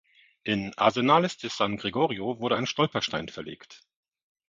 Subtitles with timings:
[0.41, 3.83] In Arenales de San Gregorio wurde ein Stolperstein verlegt.